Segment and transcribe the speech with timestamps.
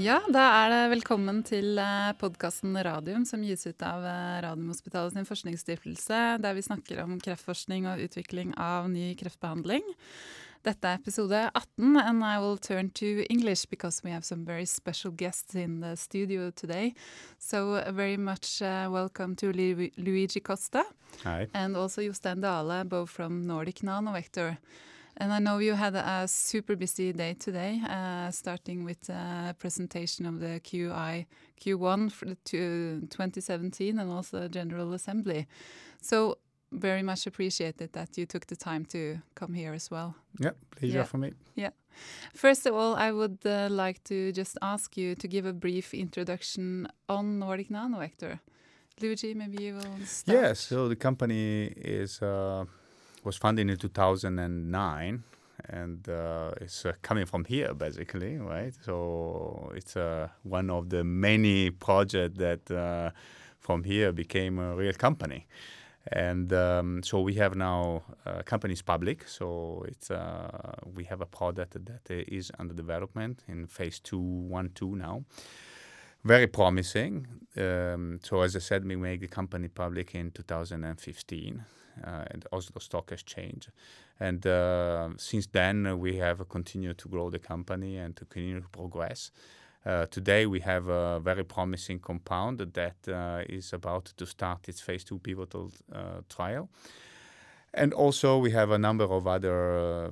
[0.00, 5.12] Ja, da er det velkommen til eh, podkasten Radium, som gis ut av eh, Radiumhospitalet
[5.12, 9.84] sin forskningsstiftelse, der vi snakker om kreftforskning og utvikling av ny kreftbehandling.
[10.64, 14.64] Dette er episode 18, and I will turn to English because we have some very
[14.64, 16.94] special guests in the studio today.
[17.38, 20.82] So uh, very much uh, welcome to Lu Luigi Costa
[21.24, 21.46] Hi.
[21.52, 24.56] and also Jostein Dale, both from Nordic Nanovector.
[25.20, 30.24] And I know you had a super busy day today, uh, starting with a presentation
[30.24, 31.26] of the QI
[31.60, 32.36] Q1 for the
[33.10, 35.46] 2017 and also General Assembly.
[36.00, 36.38] So
[36.72, 40.14] very much appreciated that you took the time to come here as well.
[40.38, 41.04] Yeah, pleasure Yeah.
[41.04, 41.32] for me.
[41.54, 41.70] Yeah.
[42.34, 45.92] First of all, I would uh, like to just ask you to give a brief
[45.92, 48.38] introduction on Nordic Nanovector.
[49.02, 50.38] Luigi, maybe you will start.
[50.42, 52.64] Yes, so the company is uh,
[53.24, 55.24] was founded in 2009
[55.68, 58.74] and uh, it's uh, coming from here basically, right?
[58.84, 63.10] So it's uh, one of the many projects that uh,
[63.60, 65.46] from here became a real company.
[66.12, 69.28] And um, so we have now uh, companies public.
[69.28, 74.70] So it's uh, we have a product that is under development in phase two, one,
[74.74, 75.24] two now.
[76.24, 77.26] very promising.
[77.56, 82.80] Um, so as I said, we made the company public in 2015 uh, at Oslo
[82.80, 83.68] Stock Exchange,
[84.18, 88.60] and uh, since then uh, we have continued to grow the company and to continue
[88.60, 89.30] to progress.
[89.86, 94.80] Uh, today we have a very promising compound that uh, is about to start its
[94.80, 96.68] phase two pivotal uh, trial.
[97.72, 100.10] And also, we have a number of other uh,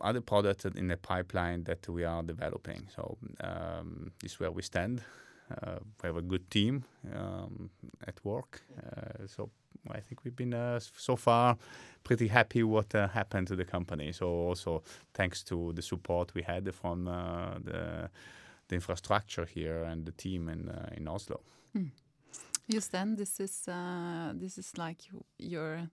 [0.00, 2.88] other products in the pipeline that we are developing.
[2.96, 5.02] So um, this is where we stand.
[5.50, 7.70] Uh, we have a good team um,
[8.06, 8.62] at work.
[8.78, 9.50] Uh, so
[9.90, 11.56] I think we've been uh, so far
[12.04, 14.12] pretty happy what uh, happened to the company.
[14.12, 18.10] So also thanks to the support we had from uh, the
[18.68, 21.40] the infrastructure here and the team in uh, in Oslo.
[22.68, 25.02] Jostein, this is uh, this is like
[25.38, 25.88] your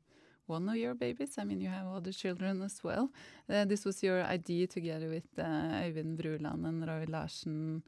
[0.48, 1.38] one of your babies.
[1.38, 3.10] I mean, you have other children as well.
[3.50, 7.84] Uh, this was your idea together with Øyvind Bruland and Roy Larsen.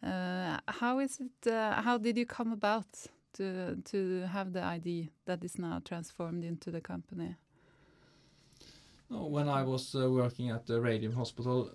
[0.00, 1.50] How is it?
[1.84, 3.08] How did you come about
[3.38, 7.36] to to have the idea that is now transformed into the company?
[9.10, 11.70] No, When I was uh, working at the Radium Hospital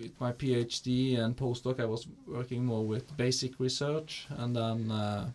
[0.00, 5.30] with my PhD and postdoc, I was working more with basic research, and then uh,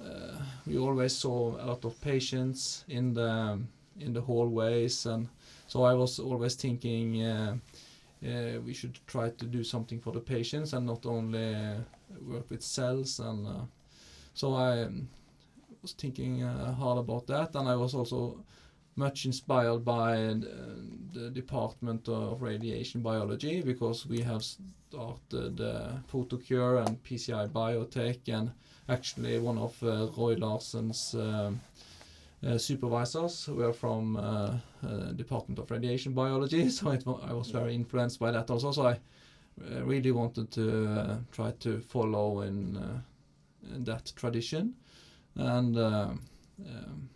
[0.00, 3.58] uh, we always saw a lot of patients in the
[4.00, 5.28] in the hallways, and
[5.66, 7.56] so I was always thinking uh,
[8.24, 11.74] uh, we should try to do something for the patients and not only uh,
[12.26, 13.60] work with cells, and uh,
[14.36, 15.08] so I um,
[15.80, 18.44] was thinking uh, hard about that, and I was also
[18.94, 20.36] much inspired by uh,
[21.14, 28.52] the Department of Radiation Biology because we have started uh, Photocure and PCI Biotech, and
[28.90, 31.58] actually one of uh, Roy Larsen's um,
[32.46, 34.20] uh, supervisors were from uh,
[34.86, 38.70] uh, Department of Radiation Biology, so I was very influenced by that also.
[38.70, 38.98] So I
[39.58, 43.02] uh, really wanted to uh, try to follow uh, in
[43.70, 44.74] that tradition,
[45.34, 45.76] and.
[45.76, 46.20] um
[46.64, 47.08] um,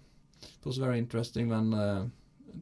[0.43, 2.07] it was very interesting when uh,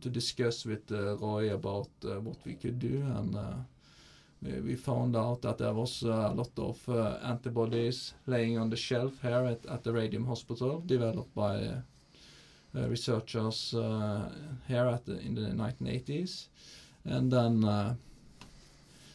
[0.01, 3.55] to discuss with uh, Roy about uh, what we could do, and uh,
[4.43, 8.77] we, found out that there was uh, a lot of uh, antibodies laying on the
[8.77, 11.81] shelf here at, at the Radium Hospital, developed by uh,
[12.77, 14.31] uh, researchers uh,
[14.69, 16.47] here at the, in the 1980s,
[17.05, 17.65] and then.
[17.65, 17.95] Uh,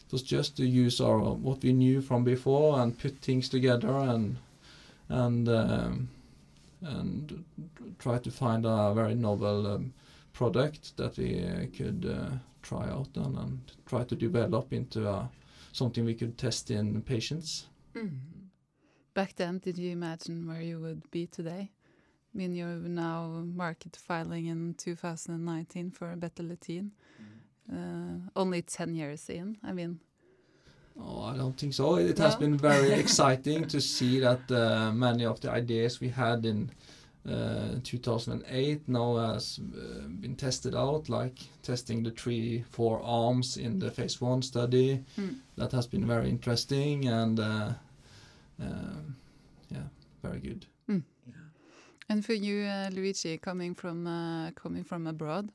[0.06, 3.88] it was just to use our what we knew from before and put things together
[3.88, 4.36] and
[5.08, 6.08] and um,
[6.82, 7.44] and
[7.98, 9.94] try to find a very novel um,
[10.32, 15.26] product that we uh, could uh, try out on and try to develop into uh,
[15.72, 17.66] something we could test in patients.
[19.14, 21.70] Back then, did you imagine where you would be today?
[22.34, 26.90] I mean, you're now market filing in 2019 for betalutin.
[27.72, 29.56] Uh, only 10 years in.
[29.62, 30.00] I mean,
[30.96, 31.96] Oh, I don't think so.
[31.96, 32.40] It has No?
[32.40, 36.70] been very exciting to see that uh, many of the ideas we had in
[37.28, 43.78] uh, 2008 now has uh, been tested out, like testing the three, four arms in
[43.78, 45.00] the phase one study.
[45.18, 45.36] Mm.
[45.56, 47.72] That has been very interesting and uh,
[48.60, 49.16] um,
[49.70, 49.88] yeah,
[50.22, 50.66] very good.
[52.10, 55.50] And for you, uh, Luigi, coming from uh, coming from abroad,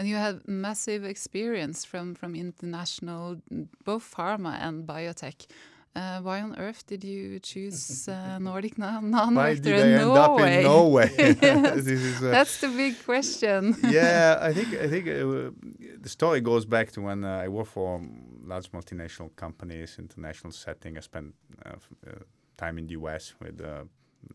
[0.00, 3.36] and you have massive experience from from international,
[3.84, 5.46] both pharma and biotech.
[5.94, 10.40] Uh, why on earth did you choose uh, Nordic na- Why did I end up
[10.40, 11.10] in Norway?
[11.42, 11.86] Yes.
[11.86, 13.76] Is, uh, That's the big question.
[13.82, 15.50] yeah, I think I think uh,
[16.00, 18.00] the story goes back to when uh, I worked for
[18.46, 20.96] large multinational companies, international setting.
[20.96, 21.34] I spent
[21.66, 22.12] uh, uh,
[22.56, 23.84] time in the US with uh,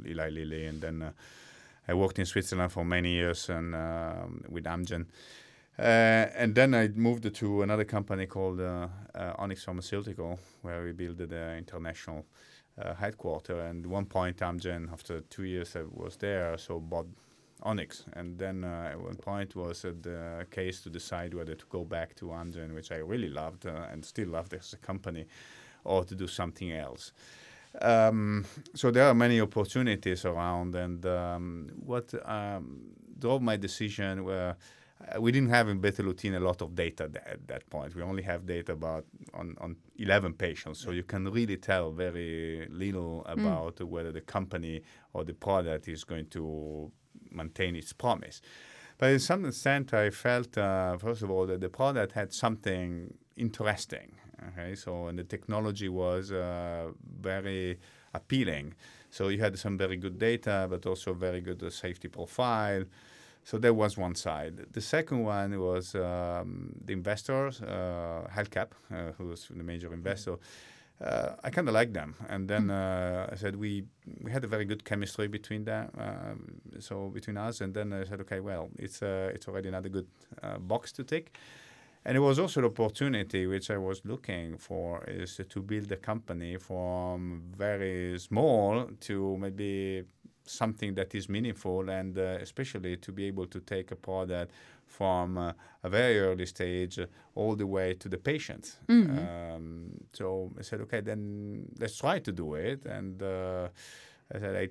[0.06, 1.12] Eli Lilly, and then uh,
[1.88, 5.06] I worked in Switzerland for many years and um, with Amgen.
[5.78, 10.94] Uh, and then I moved to another company called uh, uh, Onyx Pharmaceutical, where we
[10.94, 12.26] built the international
[12.82, 13.60] uh, headquarter.
[13.60, 17.08] And one point, Amgen, after two years I was there, so bought
[17.64, 18.06] Onyx.
[18.14, 21.84] And then uh, at one point was uh, the case to decide whether to go
[21.84, 25.26] back to Amgen, which I really loved uh, and still loved as a company,
[25.84, 27.12] or to do something else.
[27.82, 34.56] Um, so there are many opportunities around, and um, what um, drove my decision were
[35.02, 37.96] uh, we didn't have in Betalutin a lot of data th- at that point.
[37.96, 42.68] We only have data about on, on 11 patients, so you can really tell very
[42.70, 44.84] little about whether the company
[45.14, 46.92] or the product is going to
[47.32, 48.42] maintain its promise.
[48.98, 53.14] But in some extent, I felt, uh, first of all, that the product had something
[53.36, 54.16] interesting.
[54.50, 57.80] Okay, so and the technology was uh, very
[58.14, 58.76] appealing.
[59.10, 62.86] So you had some very good data, but also very good uh, safety profile.
[63.46, 64.66] So that was one side.
[64.72, 70.38] The second one was um, the investors, uh, HealthCap, uh, who was the major investor.
[71.00, 73.84] Uh, I kind of liked them, and then uh, I said we
[74.24, 77.62] we had a very good chemistry between them, um, so between us.
[77.62, 80.08] And then I said, okay, well, it's uh, it's already another good
[80.42, 81.38] uh, box to tick.
[82.06, 85.98] And it was also the opportunity which I was looking for is to build a
[85.98, 90.04] company from very small to maybe
[90.46, 93.96] something that is meaningful and uh, especially to be able to take a
[94.28, 94.50] that
[94.86, 95.52] from uh,
[95.84, 98.78] a very early stage uh, all the way to the patient.
[99.18, 102.86] Um, so I said, okay, then let's try to do it.
[102.86, 103.70] And uh,
[104.34, 104.70] I said, I,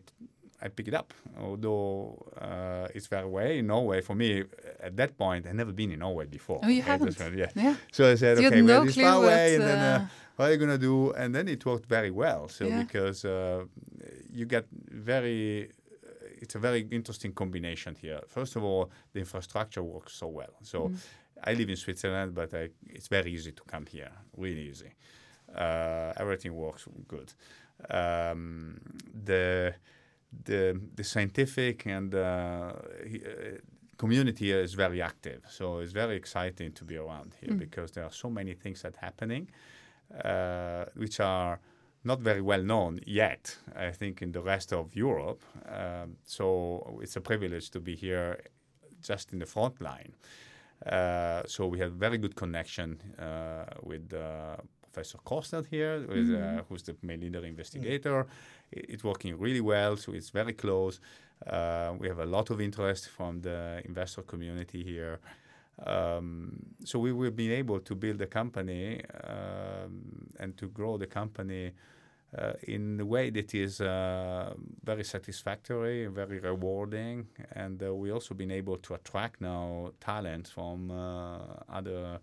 [0.65, 1.13] I pick it up.
[1.39, 4.45] Although uh, it's far away in Norway, for me
[4.83, 6.61] at that point, I'd never been in Norway before.
[6.63, 7.19] Oh, you Okay, haven't?
[7.43, 7.51] yeah.
[7.55, 7.75] Yeah.
[7.93, 9.99] So I said, So you had okay, well, no it's far away, and then uh,
[10.05, 10.07] uh,
[10.37, 11.13] what are you gonna do?
[11.13, 12.49] And then it worked very well.
[12.49, 12.83] So Yeah.
[12.83, 13.65] because uh,
[14.33, 15.71] you get very,
[16.43, 18.21] it's a very interesting combination here.
[18.27, 20.55] First of all, the infrastructure works so well.
[20.63, 20.91] So
[21.49, 24.93] I live in Switzerland, but I, it's very easy to come here, really easy.
[25.55, 27.33] Uh, everything works good.
[27.91, 28.81] Um,
[29.25, 29.75] the
[30.45, 32.73] the the scientific and uh, uh,
[33.97, 35.43] community is very active.
[35.49, 38.97] So it's very exciting to be around here because there are so many things that
[38.97, 39.51] happening,
[40.25, 41.61] uh, which are
[42.05, 43.57] not very well known yet.
[43.75, 45.43] I think in the rest of Europe.
[45.67, 48.41] Um, so it's a privilege to be here,
[49.03, 50.15] just in the front line.
[50.87, 54.57] Uh, so we have very good connection uh, with uh,
[54.95, 58.19] Professor Kolstad here, who is, uh, who's the main leader investigator.
[58.77, 61.01] I- It's working really well, so it's very close.
[61.47, 65.19] Uh, we have a lot of interest from the investor community here.
[65.87, 66.53] Um,
[66.85, 71.73] so we will be able to build a company um, and to grow the company
[72.39, 74.55] uh, in a way that is uh,
[74.85, 80.91] very satisfactory, very rewarding, and uh, we also been able to attract now talent from
[80.91, 81.39] uh,
[81.79, 82.19] other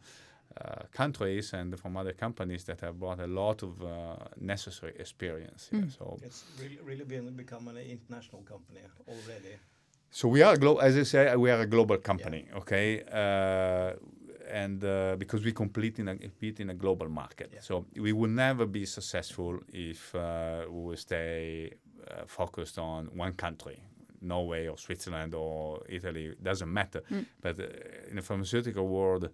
[0.59, 5.68] uh, countries and from other companies that have brought a lot of uh, necessary experience
[5.71, 5.88] here.
[5.98, 9.56] So It's really, really been become an international company already.
[10.09, 13.01] So we are, glo- as I say, we are a global company, okay?
[13.03, 13.93] Uh,
[14.50, 17.62] and uh, because we compete in a, compete in a global market, Yeah.
[17.62, 21.72] so we will never be successful if uh, we will stay
[22.10, 23.81] uh, focused on one country,
[24.22, 26.36] Norway or Switzerland or Italy.
[26.43, 27.01] Doesn't matter.
[27.41, 27.63] But uh,
[28.10, 29.29] in the pharmaceutical world,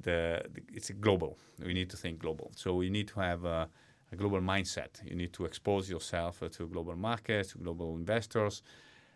[0.00, 1.38] the, the it's a global.
[1.64, 2.52] We need to think global.
[2.56, 3.68] So we need to have a,
[4.12, 5.02] a global mindset.
[5.04, 8.62] You need to expose yourself uh, to global markets, to global investors,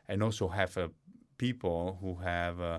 [0.08, 0.88] and also have uh,
[1.38, 2.78] people who have uh,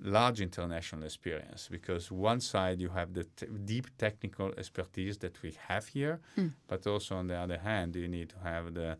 [0.00, 1.68] large international experience.
[1.70, 6.20] Because one side you have the t- deep technical expertise that we have here,
[6.68, 8.96] but also on the other hand you need to have the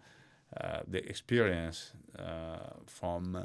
[0.60, 3.38] uh, the experience uh, from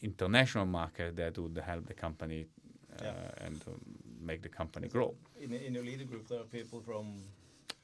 [0.00, 2.46] international market that would help the company
[3.02, 3.46] Yeah.
[3.46, 3.80] and um,
[4.20, 5.14] make the company grow.
[5.40, 7.24] In, in your leader group, there are people from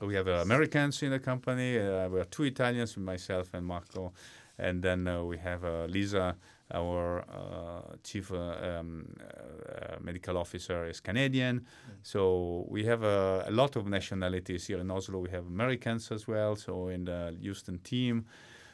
[0.00, 1.78] We have uh, Americans in the company.
[1.78, 4.12] Uh, we are two Italians, myself and Marco,
[4.58, 6.36] and then uh, we have uh, Lisa,
[6.72, 8.36] our uh, chief uh,
[8.80, 11.66] um, uh, medical officer, is Canadian.
[12.02, 15.18] So we have uh, a lot of nationalities here in Oslo.
[15.18, 16.56] We have Americans as well.
[16.56, 18.24] So in the Houston team,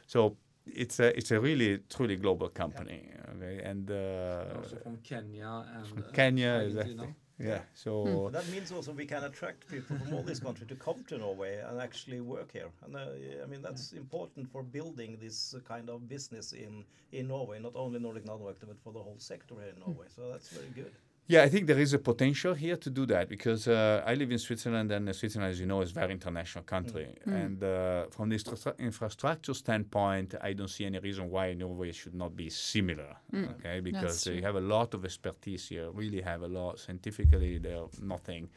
[0.06, 3.10] so it's a it's a really truly global company.
[3.36, 6.84] Okay, and uh, also from Kenya and from uh, Kenya, Argentina.
[6.84, 7.14] exactly.
[7.38, 7.60] Yeah.
[7.74, 8.30] So.
[8.30, 11.18] But that means also we can attract people from all these countries to come to
[11.18, 12.70] Norway and actually work here.
[12.84, 17.28] And uh, I mean that's important for building this uh, kind of business in in
[17.28, 20.06] Norway, not only Nordic Nanovector, but for the whole sector here in Norway.
[20.08, 20.92] So that's very good.
[21.28, 24.30] Yeah, I think there is a potential here to do that because uh, I live
[24.30, 27.08] in Switzerland, and uh, Switzerland, as you know, is a very international country.
[27.26, 27.44] Mm.
[27.44, 32.36] And uh, from the infrastructure standpoint, I don't see any reason why Norway should not
[32.36, 33.16] be similar.
[33.32, 33.50] Mm.
[33.56, 34.34] Okay, because true.
[34.34, 35.90] you have a lot of expertise here.
[35.90, 37.58] Really have a lot scientifically.
[37.58, 38.48] There's nothing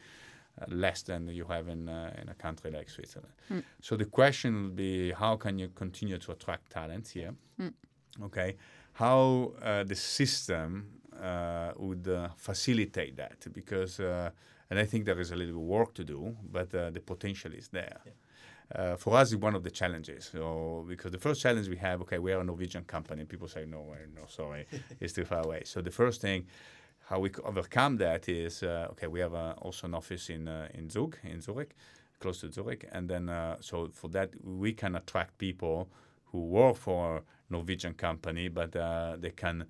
[0.62, 3.34] uh, less than you have in uh, in a country like Switzerland.
[3.50, 3.64] Mm.
[3.82, 7.34] So the question will be, how can you continue to attract talent here?
[7.60, 7.74] Mm.
[8.26, 8.58] Okay,
[8.94, 10.99] how uh, the system
[11.78, 14.30] would uh, facilitate that because uh,
[14.70, 17.70] and I think there is a little work to do, but uh, the potential is
[17.70, 17.98] there.
[18.76, 20.30] Uh, for us, it's one of the challenges.
[20.32, 23.26] So, because the first challenge we have, okay, we are a Norwegian company.
[23.26, 24.68] People say, no, uh, no, sorry,
[25.00, 25.64] it's too far away.
[25.66, 26.46] So the first thing,
[27.06, 30.68] how we overcome that is, uh, okay, we have uh, also an office in uh,
[30.76, 31.76] in Zug, in Zurich,
[32.20, 35.90] close to Zurich, and then uh, so for that we can attract people
[36.26, 39.66] who work for a Norwegian company, but uh, they can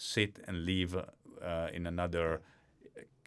[0.00, 2.40] sit and live uh, in another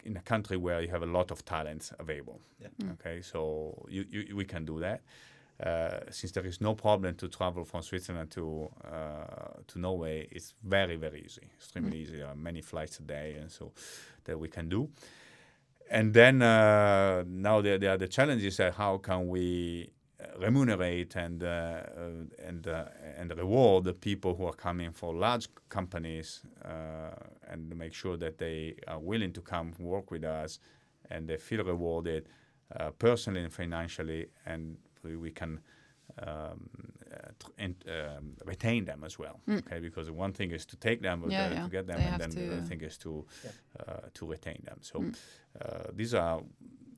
[0.04, 2.40] in a country where you have a lot of talents available.
[2.60, 2.68] Yeah.
[2.82, 2.92] Mm.
[2.94, 5.02] Okay, so you, you we can do that.
[5.62, 10.54] Uh, since there is no problem to travel from Switzerland to uh, to Norway, it's
[10.64, 12.16] very very easy, extremely easy.
[12.16, 13.72] There are many flights a day, and so
[14.24, 14.90] that we can do.
[15.90, 19.90] And then uh, now the the other challenge is that how can we
[20.38, 22.84] remunerate and uh, uh, and uh,
[23.18, 27.10] and reward the people who are coming for large companies uh,
[27.50, 30.58] and make sure that they are willing to come work with us
[31.10, 32.28] and they feel rewarded
[32.80, 35.60] uh, personally and financially and we, we can
[36.18, 36.68] um,
[37.12, 39.40] uh, tr- and, um, retain them as well.
[39.48, 39.58] Mm.
[39.58, 41.62] Okay, because one thing is to take them, Yeah, yeah.
[41.64, 43.50] to get them, They and have then the to- other thing is to Yeah.
[43.80, 44.78] uh, to retain them.
[44.82, 45.14] So Mm.
[45.60, 46.42] uh, these are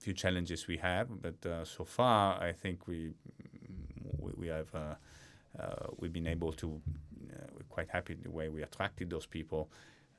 [0.07, 2.99] few challenges we have, but uh, so far I think we
[4.25, 4.95] we, we have uh,
[5.63, 9.63] uh, we've been able to uh, we're quite happy the way we attracted those people.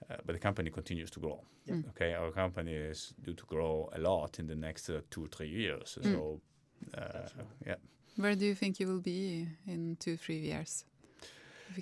[0.09, 1.39] Uh, but the company continues to grow.
[1.65, 1.75] Yeah.
[1.75, 1.89] Mm.
[1.91, 5.49] Okay, our company is due to grow a lot in the next uh, two three
[5.49, 5.97] years.
[6.01, 6.11] Mm.
[6.13, 6.41] So
[6.97, 7.29] uh,
[7.65, 7.79] yeah,
[8.17, 10.85] Where do you think you will be in two, three years?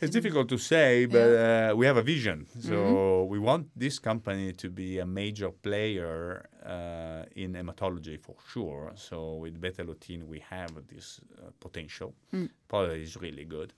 [0.01, 2.45] It's difficult to say, but uh, we have a vision.
[2.59, 3.27] So Mhm.
[3.29, 8.91] we want this company to be a major player uh, in hematology for sure.
[8.95, 12.13] So with Betalutin, we have this uh, potential.
[12.33, 12.49] Mm.
[12.67, 13.73] Product is really good.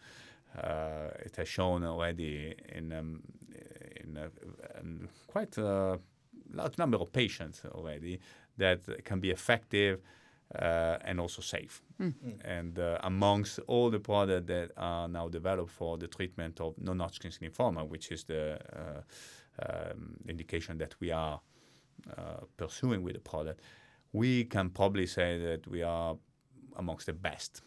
[0.55, 3.21] Uh, it has shown already in um,
[4.03, 4.29] in a,
[4.79, 5.99] um, quite a
[6.53, 8.19] large number of patients already
[8.57, 9.99] that it can be effective
[10.55, 11.81] uh, and also safe.
[11.99, 12.13] Mm.
[12.25, 12.57] Mm.
[12.57, 17.39] And uh, amongst all the products that are now developed for the treatment of non-Hodgkin's
[17.39, 19.01] lymphoma, which is the uh,
[19.67, 21.39] um, indication that we are
[22.17, 23.61] uh, pursuing with the product,
[24.13, 26.17] we can probably say that we are
[26.77, 27.61] amongst the best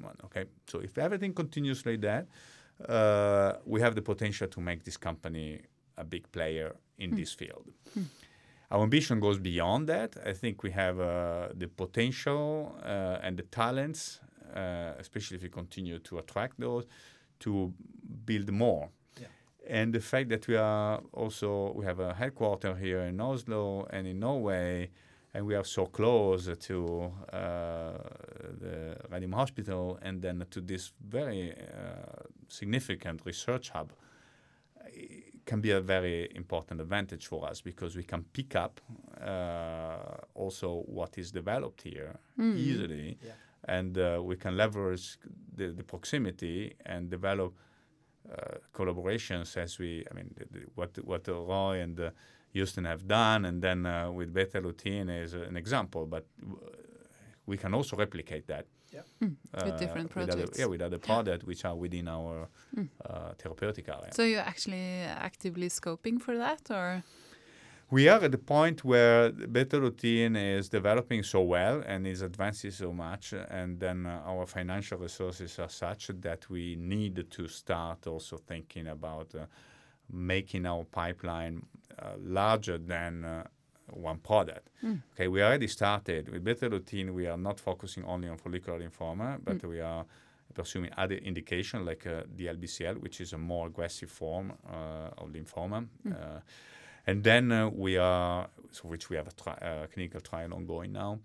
[0.00, 0.16] one.
[0.24, 2.26] Okay, so if everything continues like that,
[2.88, 5.60] uh, we have the potential to make this company
[5.96, 7.16] a big player in Hmm.
[7.16, 7.70] this field.
[8.74, 10.16] Our ambition goes beyond that.
[10.26, 14.18] I think we have uh, the potential uh, and the talents,
[14.52, 16.84] uh, especially if we continue to attract those,
[17.38, 17.72] to
[18.24, 18.88] build more.
[19.20, 19.28] Yeah.
[19.68, 24.08] And the fact that we are also we have a headquarter here in Oslo and
[24.08, 24.90] in Norway,
[25.32, 27.92] and we are so close to uh,
[28.60, 33.92] the Radium Hospital and then to this very uh, significant research hub
[35.44, 38.80] can be a very important advantage for us because we can pick up
[39.20, 42.56] uh, also what is developed here Mm.
[42.56, 43.32] easily Yeah.
[43.76, 45.06] and uh, we can leverage
[45.56, 47.52] the, the proximity and develop
[48.30, 52.10] uh, collaborations as we I mean the, the, what what Roy and uh,
[52.54, 56.54] Jostein have done and then uh, with Betalutin is an example but uh,
[57.46, 58.66] we can also replicate that
[59.22, 59.36] Mm.
[59.64, 60.58] With different with other, projects.
[60.58, 62.88] yeah with other products which are within our Mm.
[63.08, 64.86] uh, therapeutic area So you're actually
[65.30, 67.02] actively scoping for that, or
[67.90, 72.92] we are at the point where Betalutin is developing so well and is advancing so
[72.92, 78.36] much and then uh, our financial resources are such that we need to start also
[78.36, 79.44] thinking about uh,
[80.10, 81.56] making our pipeline
[81.98, 83.44] uh, larger than uh,
[83.90, 84.70] one product.
[84.82, 85.02] Mm.
[85.12, 87.12] Okay, we already started with Betalutin.
[87.12, 90.04] We are not focusing only on follicular lymphoma, but we are
[90.54, 95.28] pursuing other indication like uh, the LBCL, which is a more aggressive form uh, of
[95.28, 95.86] lymphoma.
[96.06, 96.40] Uh,
[97.06, 100.92] and then uh, we are, so which we have a tri- uh, clinical trial ongoing
[100.92, 101.18] now.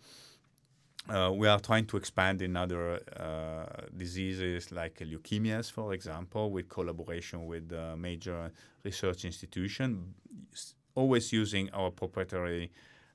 [1.08, 6.68] Uh, we are trying to expand in other uh, diseases like leukemias, for example, with
[6.70, 8.51] collaboration with major
[8.84, 10.13] research institution,
[11.00, 12.72] always using our proprietary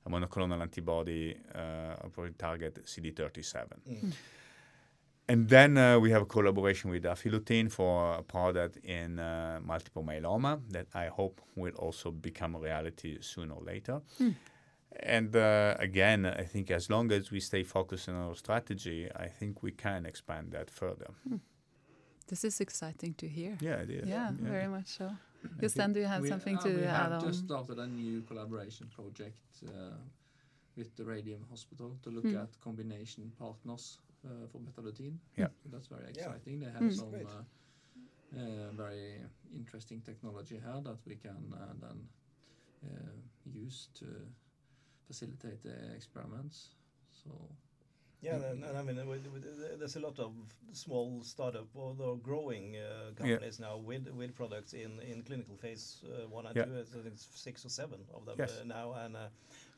[0.09, 3.65] monoclonal antibody uh, target CD37.
[3.89, 4.13] Mm.
[5.27, 10.03] And then uh, we have a collaboration with Afilutine for a product in uh, multiple
[10.03, 14.01] myeloma that I hope will also become a reality sooner or later.
[14.99, 19.27] And uh, again, I think as long as we stay focused on our strategy, I
[19.27, 21.09] think we can expand that further.
[22.27, 23.57] This is exciting to hear.
[23.59, 24.07] Yeah, it is.
[24.07, 25.11] Yeah, very much so.
[25.61, 27.21] Jostein, do you have We- something uh, to we add have on?
[27.21, 29.97] just started a new collaboration project uh,
[30.75, 32.43] with the Radium Hospital to look Mm.
[32.43, 35.17] at combination partners uh, for betalutin.
[35.37, 35.49] Yeah.
[35.71, 36.09] That's very Yeah.
[36.11, 36.59] exciting.
[36.59, 36.95] They have Mm.
[36.95, 37.43] some uh,
[38.37, 39.21] uh, very
[39.53, 42.09] interesting technology here that we can uh, then
[42.83, 43.11] uh,
[43.63, 44.05] use to
[45.07, 46.75] facilitate the experiments.
[47.11, 47.29] So
[48.21, 50.33] Yeah, and, and I mean, uh, there's a lot of
[50.71, 56.27] small startup or growing uh, companies now with with products in, in clinical phase uh,
[56.27, 56.65] one and Yeah.
[56.65, 56.79] two.
[56.79, 58.59] I think it's six or seven of them Yes.
[58.61, 59.29] uh, now, and uh,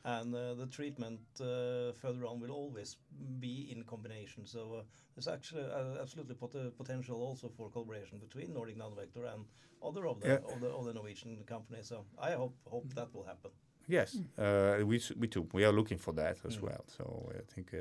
[0.04, 2.96] and uh, the treatment uh, further on will always
[3.38, 4.46] be in combination.
[4.46, 4.82] So uh,
[5.14, 9.44] there's actually uh, absolutely pot- potential also for collaboration between Nordic Nanovector and
[9.82, 10.54] other of the Yeah.
[10.54, 11.88] of the, of the Norwegian companies.
[11.88, 13.50] So I hope hope that will happen.
[13.88, 15.46] Yes, uh, we we too.
[15.52, 16.62] We are looking for that as Mm.
[16.62, 16.84] well.
[16.86, 17.78] So I think uh,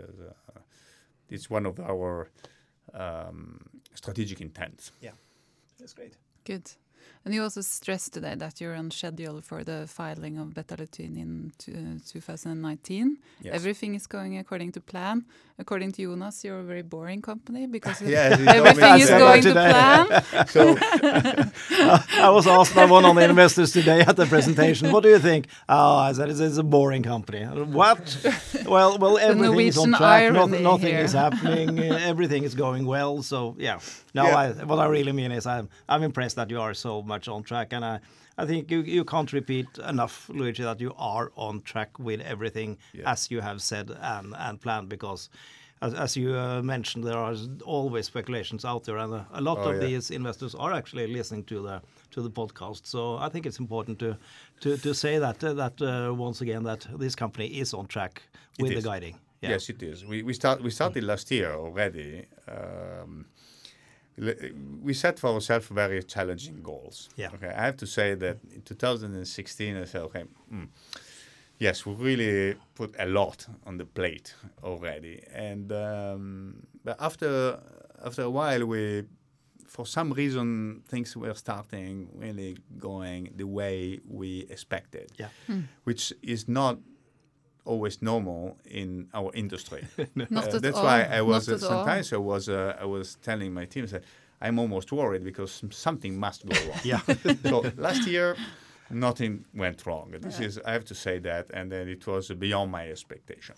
[0.56, 0.62] uh,
[1.30, 2.30] it's one of our
[2.94, 3.60] um,
[3.94, 4.92] strategic intents.
[5.02, 5.16] Yeah,
[5.78, 6.18] that's great.
[6.46, 6.72] Good.
[7.26, 11.52] And you also stressed today that you're on schedule for the filing of betalutin in
[11.68, 13.18] uh, 2019.
[13.42, 13.54] Yes.
[13.54, 15.26] Everything is going according to plan.
[15.60, 19.08] According to Jonas, you're a very boring company because Yes, he told me everything is
[19.10, 19.20] that.
[19.20, 19.72] going to Today.
[19.72, 20.48] plan.
[20.56, 20.78] so
[22.22, 25.20] I was asked by one of the investors today at the presentation, "What do you
[25.20, 27.44] think?" Oh, I said it's, it's a boring company.
[27.46, 28.18] What?
[28.66, 30.34] Well, well, everything is on track.
[30.34, 31.00] Not, nothing here.
[31.00, 31.80] is happening.
[31.80, 33.22] uh, everything is going well.
[33.24, 33.80] So yeah.
[34.14, 34.38] No, Yeah.
[34.38, 37.44] I, what I really mean is I'm I'm impressed that you are so much on
[37.44, 38.00] track, and I.
[38.39, 42.77] I think you, you can't repeat enough, Luigi, that you are on track with everything
[42.94, 43.12] Yeah.
[43.12, 45.30] as you have said and, and planned because
[45.82, 47.34] as, as you uh, mentioned, there are
[47.66, 49.88] always speculations out there, and a, a lot Oh, of yeah.
[49.88, 52.86] these investors are actually listening to the to the podcast.
[52.86, 54.18] So I think it's important to
[54.62, 58.21] to, to say that uh, that uh, once again that this company is on track
[58.60, 59.15] with the guiding.
[59.41, 59.52] Yeah.
[59.54, 60.06] Yes, it is.
[60.06, 62.26] We we start we started last year already.
[62.48, 63.26] Um,
[64.84, 67.10] we set for ourselves very challenging goals.
[67.15, 67.30] Yeah.
[67.34, 70.67] Okay, I have to say that in 2016, I said, okay, mm,
[71.60, 77.60] yes, we really put a lot on the plate already, and um, but after
[78.03, 79.03] after a while, we
[79.67, 85.12] for some reason things were starting really going the way we expected.
[85.17, 85.27] Yeah.
[85.84, 86.77] which is not
[87.67, 89.82] always normal in our industry.
[90.15, 90.84] Not Uh, at that's all.
[90.89, 91.69] why I was uh, at all.
[91.69, 94.03] sometimes I was uh, I was telling my team that
[94.45, 96.80] I'm almost worried because something must go wrong.
[96.84, 97.01] Yeah.
[97.49, 98.36] so last year
[98.89, 100.08] nothing went wrong.
[100.21, 103.56] This is I have to say that, and then it was beyond my expectation.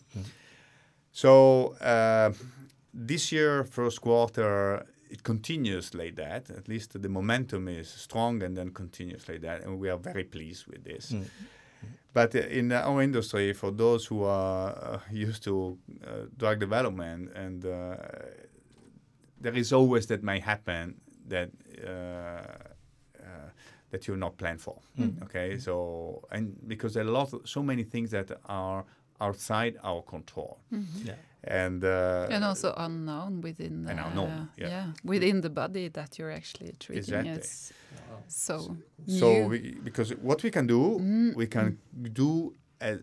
[1.11, 2.31] So uh,
[2.93, 6.49] this year, first quarter, it continues like that.
[6.49, 10.23] At least the momentum is strong and then continues like that, and we are very
[10.23, 11.13] pleased with this.
[12.13, 17.63] But in our industry, for those who are uh, used to uh, drug development, and
[17.65, 17.95] uh,
[19.39, 20.95] there is always that may happen
[21.27, 21.49] that
[21.85, 23.49] uh, uh,
[23.91, 24.79] that you're not planned for.
[25.23, 28.85] Okay, so and because there are a lot, of, so many things that are
[29.21, 30.59] outside our control,
[31.05, 31.13] Yeah.
[31.43, 34.93] and uh, and also unknown within And uh, unknown, yeah.
[35.03, 36.97] within the body that you're actually treating.
[37.03, 37.31] Exactly.
[37.31, 37.71] It's
[38.27, 39.47] so So new.
[39.47, 41.77] we, because what we can do, we can
[42.13, 42.99] do at,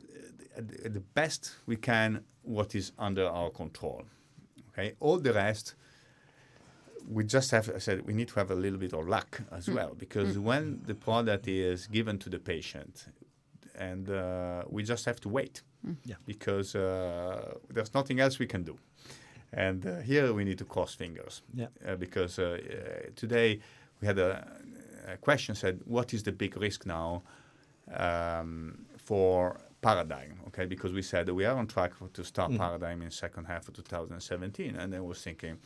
[0.56, 4.02] at, at the best we can what is under our control.
[4.70, 5.74] Okay, all the rest,
[7.08, 7.70] we just have.
[7.74, 10.80] I said we need to have a little bit of luck as well because when
[10.86, 13.06] the product is given to the patient,
[13.78, 15.62] and uh, we just have to wait
[16.04, 16.16] Yeah.
[16.26, 18.76] because uh, there's nothing else we can do.
[19.52, 21.68] And uh, here we need to cross fingers Yeah.
[21.86, 23.60] uh, because uh, uh, today
[24.00, 24.75] we had a, a
[25.20, 27.22] question said, what is the big risk now
[27.94, 30.40] um, for Paradigm?
[30.48, 33.44] Okay, because we said that we are on track for, to start Paradigm in second
[33.44, 35.58] half of 2017, and I was thinking,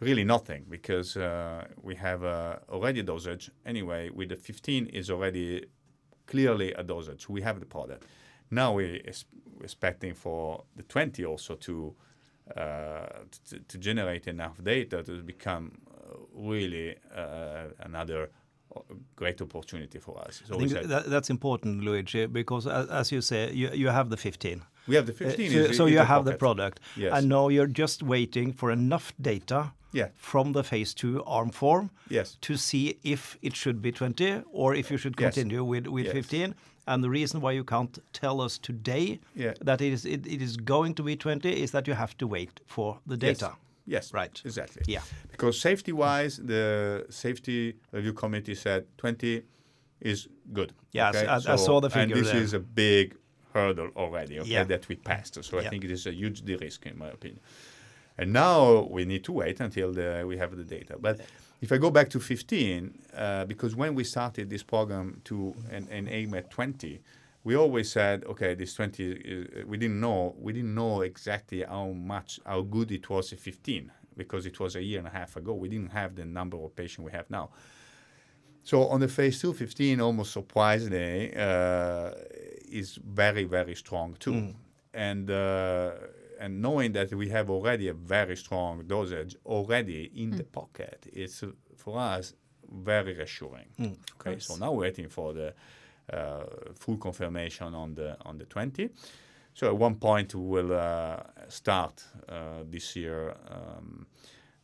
[0.00, 4.10] really nothing because uh, we have uh, already a dosage anyway.
[4.10, 5.66] With the 15 is already
[6.26, 7.28] clearly a dosage.
[7.28, 8.04] We have the product.
[8.50, 9.00] Now we're
[9.62, 11.94] expecting for the 20 also to
[12.56, 13.06] uh,
[13.46, 15.87] to, to generate enough data to become uh,
[16.38, 18.30] really uh, another
[19.16, 20.42] great opportunity for us.
[20.46, 24.08] So I think that, that's important, Luigi, because as, as you say, you, you have
[24.10, 24.62] the 15.
[24.86, 25.50] we have the Uh, 15.
[25.50, 26.80] so is- so is you have the product.
[26.96, 27.12] Yes.
[27.14, 30.08] And now you're just waiting for enough data Yeah.
[30.16, 32.36] from the phase two arm form Yes.
[32.40, 35.34] to see if it should be 20 or if you should Yes.
[35.34, 36.14] continue with, with Yes.
[36.14, 36.54] 15.
[36.86, 39.54] And the reason why you can't tell us today Yeah.
[39.64, 42.26] that it is, it, it is going to be 20 is that you have to
[42.26, 43.38] wait for the Yes.
[43.38, 43.56] data.
[43.94, 44.12] Yes.
[44.12, 44.40] Right.
[44.44, 44.82] Exactly.
[44.86, 45.02] Yeah.
[45.32, 49.42] Because safety-wise, the safety review committee said 20
[50.00, 50.72] is good.
[50.92, 51.26] Yes, okay?
[51.26, 52.14] I- I saw the figure.
[52.16, 52.42] And this there.
[52.42, 53.16] is a big
[53.54, 54.38] hurdle already.
[54.40, 54.64] Okay, Yeah.
[54.64, 55.42] that we passed.
[55.42, 57.40] So I think it is a huge de-risk in my opinion.
[58.18, 60.96] And now we need to wait until the, we have the data.
[61.00, 61.20] But
[61.60, 65.88] if I go back to 15, uh, because when we started this program to and,
[65.88, 67.00] and aim at 20,
[67.44, 71.88] we always said, okay, this 20, is, we didn't know, we didn't know exactly how
[71.88, 75.36] much, how good it was at 15, because it was a year and a half
[75.36, 75.54] ago.
[75.54, 77.50] We didn't have the number of patients we have now.
[78.64, 82.10] So on the phase two, 15, almost surprisingly, uh,
[82.70, 84.32] is very, very strong too.
[84.92, 85.92] And uh,
[86.40, 91.42] and knowing that we have already a very strong dosage already in the pocket, it's
[91.42, 92.34] uh, for us
[92.70, 93.66] very reassuring.
[94.20, 95.52] Okay, so now we're waiting for the uh,
[96.74, 98.90] full confirmation on the on the 20.
[99.54, 101.16] So at one point we will uh,
[101.48, 104.06] start uh, this year um,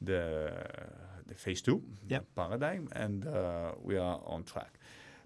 [0.00, 0.52] the
[1.26, 2.24] the phase two Yep.
[2.36, 4.78] paradigm, and uh, we are on track.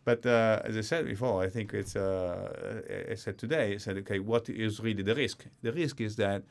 [0.04, 1.96] But uh, as I said before, I think it's.
[1.96, 3.74] Uh, I said today.
[3.74, 5.44] I said, okay, what is really the risk?
[5.62, 6.44] The risk is that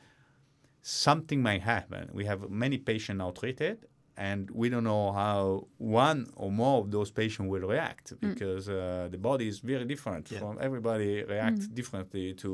[0.82, 2.10] something might happen.
[2.12, 3.86] We have many patients now treated,
[4.20, 9.08] and we don't know how one or more of those patients will react because uh,
[9.10, 10.40] the body is very different Yeah.
[10.40, 12.52] from everybody reacts differently to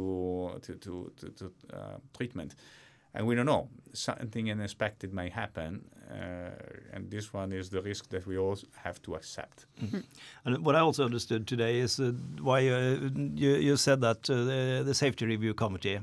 [0.64, 2.54] to to, to, to uh, treatment,
[3.14, 5.70] and we don't know something unexpected may happen,
[6.10, 9.66] uh, and this one is the risk that we all have to accept.
[10.44, 12.98] And what I also understood today is uh, why uh,
[13.42, 16.00] you, you said that uh, the, the safety review committee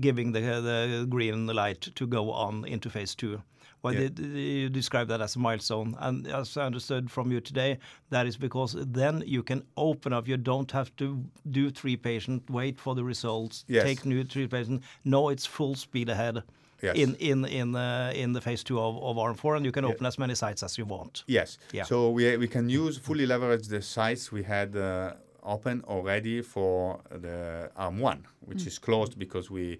[0.00, 3.42] giving the, the green light to go on into phase two.
[3.82, 4.08] Why Yeah.
[4.08, 5.96] did you describe that as a milestone?
[5.98, 7.78] And as I understood from you today,
[8.10, 10.28] that is because then you can open up.
[10.28, 13.84] You don't have to do three patient, wait for the results, Yes.
[13.84, 14.82] take new three patient.
[15.04, 16.42] No, it's full speed ahead.
[16.80, 16.96] Yes.
[16.96, 19.84] In in in uh, in the phase two of, of arm four, and you can
[19.84, 19.90] Yeah.
[19.94, 21.24] open as many sites as you want.
[21.26, 21.58] Yes.
[21.72, 21.84] Yeah.
[21.86, 27.00] So we we can use fully leverage the sites we had uh, open already for
[27.10, 29.78] the arm one, which is closed because we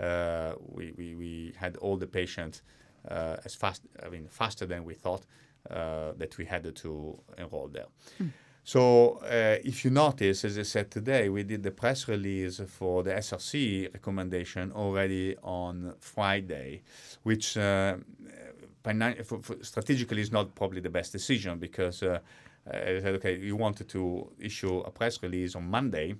[0.00, 2.62] uh, we, we we had all the patients
[3.08, 5.24] as fast I mean faster than we thought
[5.70, 7.86] uh, that we had to enroll there.
[8.66, 13.02] So uh, if you notice, as I said today, we did the press release for
[13.02, 16.82] the SRC recommendation already on Friday,
[17.24, 17.96] which uh,
[18.82, 22.20] fina- for, for strategically is not probably the best decision because uh,
[22.66, 26.14] I said, okay, you wanted to issue a press release on Monday,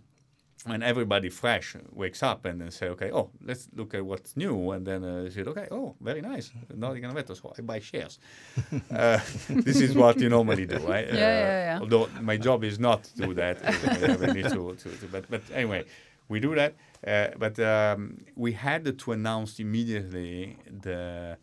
[0.66, 4.70] and everybody fresh wakes up and then say, okay, oh, let's look at what's new,
[4.70, 8.18] and then uh, said, okay, oh, very nice, Nordic Nanovector, so I buy shares.
[8.90, 11.06] uh, this is what you normally do, right?
[11.06, 11.78] Yeah, yeah, yeah.
[11.80, 15.42] Although my job is not to do that, I need to, to, to, but but
[15.52, 15.84] anyway,
[16.28, 16.74] we do that.
[17.06, 21.36] Uh, but um, we had to announce immediately the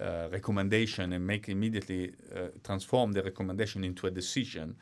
[0.00, 4.76] uh, recommendation and make immediately uh, transform the recommendation into a decision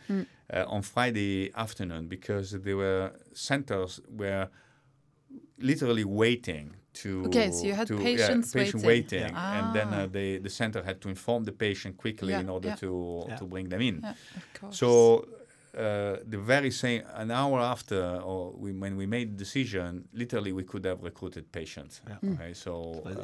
[0.52, 4.48] uh, on Friday afternoon because there were centers were
[5.58, 9.20] literally waiting to Okay, so you had to, patients patient waiting.
[9.22, 10.02] waiting, and then Ah.
[10.02, 12.76] uh, they, the center had to inform the patient quickly Yeah, in order yeah.
[12.84, 12.90] to
[13.28, 13.36] Yeah.
[13.40, 13.96] to bring them in.
[14.02, 14.78] Yeah, of course.
[14.78, 14.90] So
[15.76, 20.52] uh, the very same an hour after, or we, when we made the decision, literally
[20.52, 22.00] we could have recruited patients.
[22.08, 22.32] Yeah.
[22.32, 22.70] Okay, so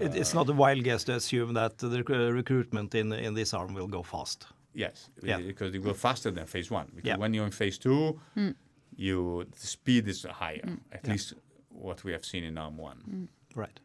[0.00, 3.34] It, it's uh, not a wild guess to assume that the rec- recruitment in in
[3.34, 4.46] this arm will go fast.
[4.74, 5.38] Yes, Yeah.
[5.38, 6.86] because they go faster than phase one.
[6.94, 7.16] Because Yeah.
[7.16, 8.20] when you're in phase two,
[8.96, 10.78] you the speed is higher.
[10.92, 11.12] At Yeah.
[11.12, 11.34] least
[11.68, 13.28] what we have seen in arm one.
[13.54, 13.80] Right.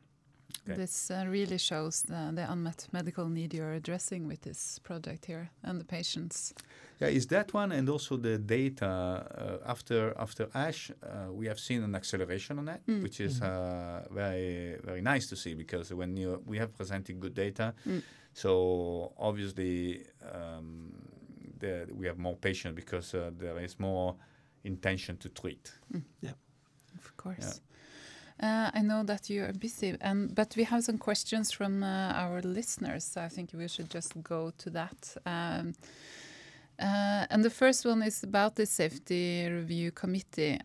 [0.68, 0.76] Okay.
[0.78, 5.50] This uh, really shows the, the unmet medical need you're addressing with this project here
[5.64, 6.54] and the patients.
[7.00, 11.60] Yeah, is that one, and also the data uh, after after ASH, uh, we have
[11.60, 13.02] seen an acceleration on that, Mm.
[13.04, 17.34] which is uh, very very nice to see because when you we have presented good
[17.34, 18.02] data, Mm.
[18.40, 20.94] So obviously um,
[21.60, 24.16] the, we have more patients because uh, there is more
[24.64, 25.74] intention to treat.
[26.22, 26.32] Yeah,
[26.96, 27.62] of course.
[28.42, 32.14] Uh, I know that you are busy, and but we have some questions from uh,
[32.14, 33.04] our listeners.
[33.04, 35.18] So I think we should just go to that.
[35.26, 35.74] Um,
[36.80, 40.58] uh, and the first one is about the safety review committee.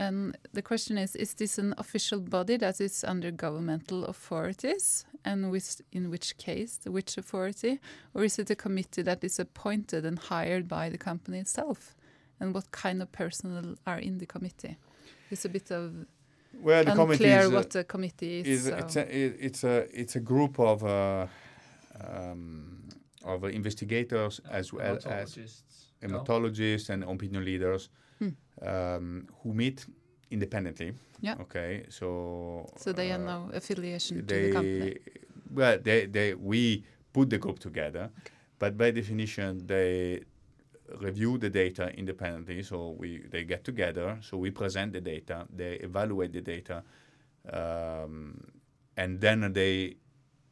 [0.00, 5.50] And the question is: Is this an official body that is under governmental authorities, and
[5.50, 7.78] which, in which case, which authority,
[8.14, 11.94] or is it a committee that is appointed and hired by the company itself?
[12.40, 14.76] And what kind of personnel are in the committee?
[15.30, 15.92] It's a bit of
[16.54, 18.46] Well, the committee unclear is, what the committee is.
[18.46, 21.26] is so- it's a it- it's a it's a group of uh,
[22.00, 22.88] um,
[23.24, 25.36] of investigators as well as
[26.02, 26.88] Hematologists.
[26.88, 26.94] No?
[26.94, 27.90] and opinion leaders
[28.62, 29.86] Um, who meet
[30.30, 30.92] independently.
[31.20, 31.36] Yeah.
[31.40, 34.96] Okay, so so they have uh, no affiliation to the they company.
[35.52, 38.10] well, they, they we put the group together,
[38.58, 40.22] but by definition they
[40.98, 42.62] review the data independently.
[42.62, 44.18] So we they get together.
[44.20, 46.82] So we present the data, they evaluate the data,
[47.52, 48.40] um,
[48.96, 49.96] and then they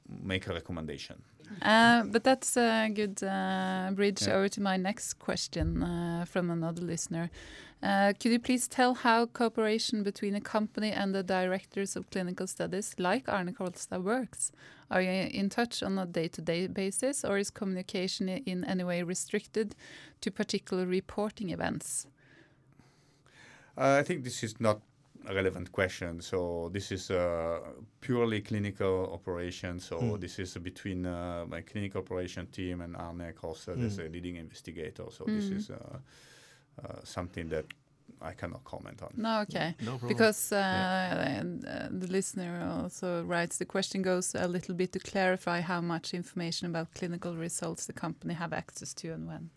[0.08, 1.22] make a recommendation.
[1.62, 4.34] Uh, but that's a good uh, bridge Yeah.
[4.36, 7.30] over to my next question uh, from another listener.
[7.82, 12.46] Uh, could you please tell how cooperation between a company and the directors of clinical
[12.46, 14.52] studies, like Arne Kolstad, works?
[14.90, 19.76] Are you in touch on a day-to-day basis, or is communication in any way restricted
[20.20, 22.06] to particular reporting events?
[23.76, 24.80] Uh, I think this is not
[25.34, 26.20] relevant question.
[26.20, 27.58] So this is uh,
[28.00, 29.80] purely clinical operation.
[29.80, 30.20] So Mm.
[30.20, 33.86] this is between uh, my clinical operation team and Arne Kolstad Mm.
[33.86, 35.04] as a leading investigator.
[35.10, 35.56] So this Mm.
[35.56, 35.76] is uh,
[36.84, 37.66] uh, something that
[38.22, 39.10] I cannot comment on.
[39.16, 39.74] No, okay.
[39.80, 40.08] No problem.
[40.08, 41.40] Because uh, Yeah.
[41.40, 45.80] and, uh, the listener also writes the question goes a little bit to clarify how
[45.80, 49.50] much information about clinical results the company have access to and when.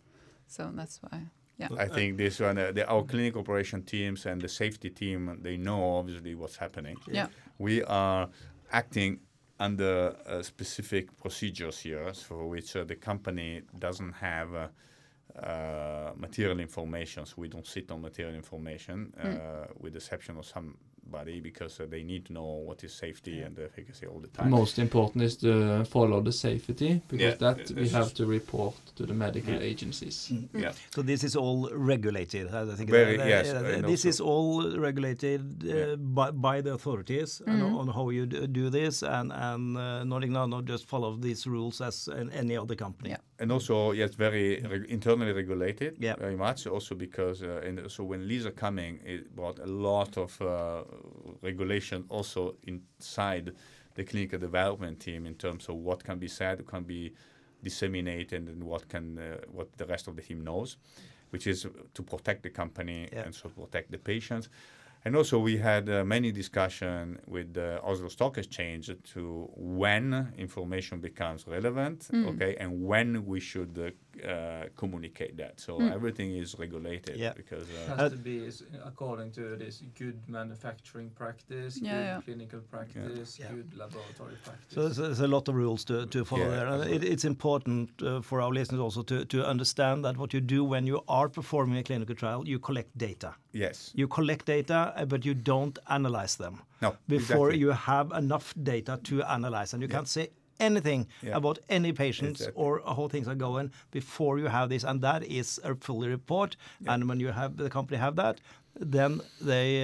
[0.46, 1.30] So that's why.
[1.58, 1.68] Yeah.
[1.78, 5.56] I think this one, uh, the, our clinical operation teams and the safety team, they
[5.56, 6.96] know obviously what's happening.
[7.06, 7.28] Yeah.
[7.58, 8.28] We are
[8.72, 9.20] acting
[9.60, 14.68] under uh, specific procedures here, for which uh, the company doesn't have uh,
[15.38, 17.24] uh, material information.
[17.26, 20.46] So we don't sit on material information, uh, with the exception of
[21.02, 24.50] somebody, because uh, they need to know what is safety and efficacy all the time.
[24.50, 28.74] Most important is to follow the safety because Yeah, that it- we have to report
[28.96, 29.60] to the medical Yeah.
[29.70, 30.28] agencies.
[30.32, 30.48] Mm.
[30.54, 30.72] Yeah.
[30.94, 32.46] So this is all regulated.
[32.54, 35.96] I think Very- uh, yes, uh, and this also- is all regulated uh, Yeah.
[35.96, 37.78] by, by the authorities and Mhm.
[37.80, 42.08] on how you do this, and and uh, Nordic Nano just follow these rules as
[42.32, 43.10] any other company.
[43.10, 43.20] Yeah.
[43.42, 46.14] And also, yes, very reg- internally regulated, Yeah.
[46.16, 46.64] very much.
[46.68, 50.84] Also because, uh, and so when Lisa coming, it brought a lot of uh,
[51.42, 53.52] regulation also inside
[53.96, 57.12] the clinical development team in terms of what can be said, what can be
[57.64, 60.76] disseminated, and what can uh, what the rest of the team knows,
[61.30, 64.48] which is to protect the company and so protect the patients.
[65.04, 71.00] And also, we had uh, many discussion with the Oslo Stock Exchange to when information
[71.00, 72.28] becomes relevant, Mm.
[72.34, 75.60] okay, and when we should uh, uh, communicate that.
[75.60, 75.92] So Mm.
[75.92, 77.32] everything is regulated Yeah.
[77.36, 78.50] because It uh, has to be
[78.84, 82.20] according to this good manufacturing practice, Yeah, good yeah.
[82.24, 83.52] clinical practice, Yeah.
[83.54, 84.74] good laboratory practice.
[84.74, 86.66] So there's, there's a lot of rules to, to follow Yeah, there.
[86.66, 90.40] And it, it's important uh, for our listeners also to, to understand that what you
[90.40, 93.34] do when you are performing a clinical trial, you collect data.
[93.52, 97.58] yes, You collect data, uh, but you don't analyze them no, before exactly.
[97.58, 99.72] you have enough data to analyze.
[99.74, 99.96] And you Yeah.
[99.96, 100.28] can't say
[100.60, 101.36] anything Yeah.
[101.36, 102.62] about any patients Exactly.
[102.64, 104.84] or how things are going before you have this.
[104.84, 106.56] And that is a full report.
[106.80, 106.94] Yeah.
[106.94, 108.40] And when you have the company have that,
[108.80, 109.82] then they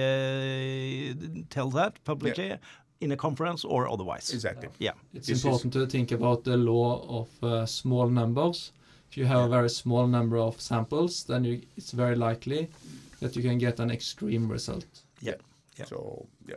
[1.11, 1.13] uh,
[1.49, 2.57] tell that publicly
[3.01, 4.33] in a conference or otherwise.
[4.33, 4.69] exactly.
[4.79, 4.93] Yeah.
[5.13, 8.71] It's This is- important to think about the law of uh, small numbers.
[9.09, 12.69] If you have a very small number of samples, then you, it's very likely
[13.21, 14.85] that you can get an extreme result.
[15.21, 15.35] Yeah.
[15.77, 15.85] Yeah.
[15.85, 16.55] So yeah,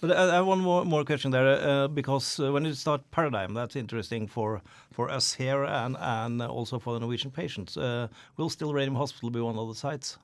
[0.00, 3.54] But I have one more, more question there uh, because uh, when you start Paradigm,
[3.54, 4.60] that's interesting for,
[4.92, 7.76] for us here and, and also for the Norwegian patients.
[7.76, 10.18] Uh, will still Radium Hospital be one of the sites?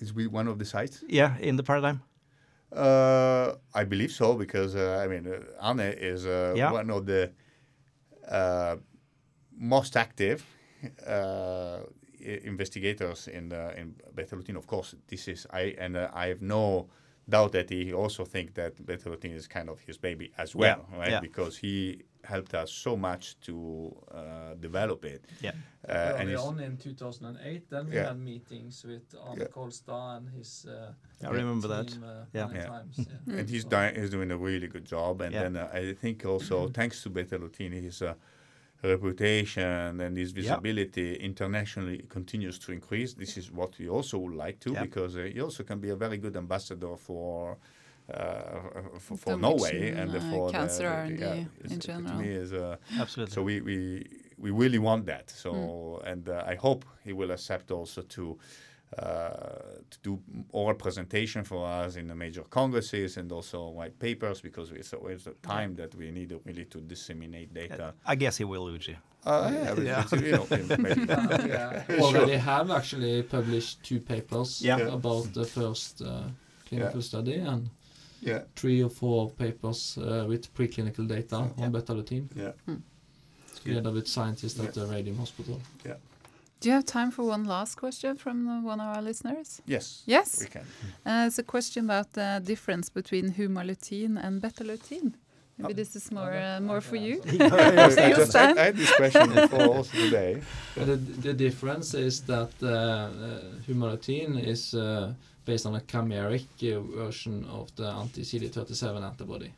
[0.00, 1.04] is we one of the sites?
[1.08, 2.02] Yeah, in the Paradigm.
[2.74, 6.72] Uh, I believe so because uh, I mean uh, Arne is uh, Yeah.
[6.72, 7.32] one of the
[8.28, 8.76] uh,
[9.52, 10.44] most active
[11.06, 11.80] uh,
[12.20, 14.56] investigators in the, in Betalutin.
[14.56, 16.88] Of course, this is I and uh, I have no
[17.30, 20.98] doubt that he also think that Betalutin is kind of his baby as well, Yeah,
[21.00, 21.10] right?
[21.12, 21.20] yeah.
[21.20, 23.54] Because he helped us so much to
[24.12, 25.24] uh, develop it.
[25.40, 25.52] Yeah.
[25.88, 28.08] Uh, Early he's- on in 2008, then we Yeah.
[28.08, 29.46] had meetings with Arne Yeah.
[29.56, 30.92] Kolstad and his uh,
[31.26, 31.88] I remember that.
[32.02, 32.48] uh, Yeah.
[32.54, 32.66] Yeah.
[32.66, 32.96] times.
[32.98, 33.38] Yeah.
[33.38, 35.20] and he's So- doing he's doing a really good job.
[35.22, 35.42] And Yeah.
[35.44, 38.02] then uh, I think also thanks to Beta he's.
[38.02, 38.14] uh,
[38.82, 43.14] reputation and his visibility internationally continues to increase.
[43.14, 44.82] This is what we also would like to Yeah.
[44.82, 47.56] because uh, he also can be a very good ambassador for.
[48.12, 52.16] Uh, for, for Norway Norwegian, and uh, for the- cancer the, R&D yeah, in general.
[52.18, 53.32] me is uh, Absolutely.
[53.32, 54.04] so we, we
[54.36, 55.30] we really want that.
[55.30, 56.12] So Mm.
[56.12, 58.36] and uh, I hope he will accept also to
[58.96, 60.18] to do
[60.52, 65.24] oral presentation for us in the major congresses and also white papers because it's always
[65.24, 67.94] the time that we need really to disseminate data.
[68.06, 68.96] I guess he will, Uchi.
[69.24, 70.02] Uh, yeah, Yeah.
[70.02, 71.04] it's, you know, maybe.
[71.08, 72.00] yeah, yeah.
[72.00, 74.78] already have actually published two papers Yeah.
[74.80, 76.22] about the first uh,
[76.68, 77.06] clinical Yeah.
[77.08, 77.68] study and
[78.22, 81.64] yeah, three or four papers uh, with preclinical data Yeah.
[81.64, 82.52] on Betalutin yeah.
[83.62, 84.84] together with scientists at Yeah.
[84.84, 85.60] the Radium Hospital.
[86.60, 89.62] Do you have time for one last question from one of our listeners?
[89.66, 90.40] Yes, Yes.
[90.40, 90.66] we can.
[91.06, 95.14] Uh, it's a question about the difference between Humalutin and Betalutin.
[95.56, 97.22] Maybe this is more uh, more for you.
[97.24, 100.40] Yes, I just I, I had this question before also today.
[100.74, 103.08] The, the difference is that uh, uh,
[103.66, 105.12] humalutin is uh,
[105.44, 106.46] based on a chimeric
[106.96, 109.52] version of the anti-CD37 antibody,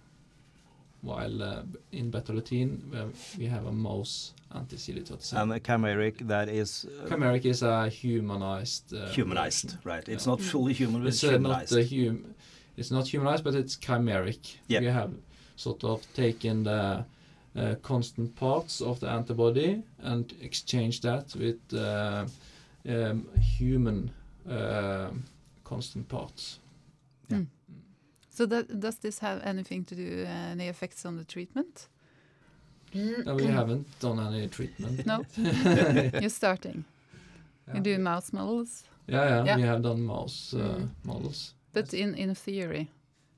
[1.03, 1.63] while uh,
[1.93, 2.81] in betalutin
[3.39, 5.33] we have a mouse anti-CD37.
[5.43, 8.93] And the chimeric, that is uh, chimeric is a humanized.
[8.95, 9.81] Uh, humanized, version.
[9.85, 10.09] right?
[10.09, 10.33] It's Yeah.
[10.33, 11.91] not fully human, but It's it's uh, not humanized.
[11.91, 12.35] the hum.
[12.77, 14.57] It's not humanized, but it's chimeric.
[14.69, 14.81] Yeah.
[14.81, 15.13] We have
[15.57, 17.05] sort of taken the
[17.55, 22.25] uh, constant parts of the antibody and exchanged that with uh,
[22.89, 24.11] um, human
[24.49, 25.23] um
[25.65, 26.59] constant parts.
[27.31, 27.47] Mm.
[28.31, 31.89] So that, does this have anything to do uh, any effects on the treatment?
[32.95, 35.07] And we haven't done any treatment.
[35.07, 35.25] No,
[36.21, 36.85] you're starting.
[37.69, 37.75] Yeah.
[37.77, 39.57] You do mouse models, Yeah, yeah, Yeah.
[39.57, 40.89] we have done mouse uh, Mm.
[41.05, 41.55] models.
[41.73, 42.87] but in in theory,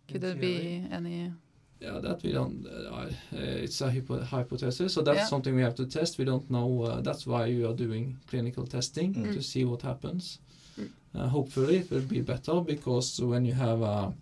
[0.08, 0.80] could there theory.
[0.88, 1.32] be any?
[1.80, 2.66] Yeah, that we don't.
[2.66, 5.28] Uh, uh, it's a hypo- hypothesis, so that's Yeah.
[5.28, 6.18] something we have to test.
[6.18, 6.82] We don't know.
[6.84, 9.32] Uh, that's why you are doing clinical testing Mm.
[9.34, 10.38] to see what happens.
[10.78, 10.88] Mm.
[11.14, 14.12] Uh, hopefully, it will be better because when you have a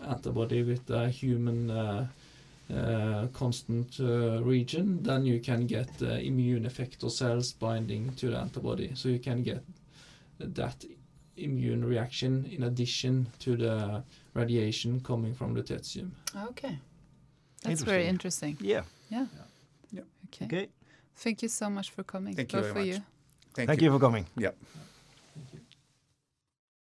[0.00, 2.06] antibody with a human uh,
[3.32, 8.90] constant uh, region, then you can get uh, immune effector cells binding to the antibody,
[8.94, 9.62] so you can get
[10.38, 10.84] that
[11.36, 14.02] immune reaction in addition to the
[14.34, 16.10] radiation coming from the lutetium.
[16.50, 16.78] Okay,
[17.62, 18.56] that's very interesting.
[18.60, 18.82] Yeah.
[20.28, 20.44] Okay.
[20.44, 20.68] Okay.
[21.16, 22.34] Thank you so much for coming.
[22.34, 22.88] Thank you very for much.
[22.88, 22.98] you.
[23.54, 24.26] Thank you for coming.
[24.36, 24.50] Yeah.